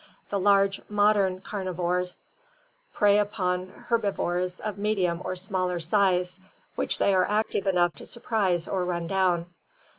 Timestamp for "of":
4.59-4.79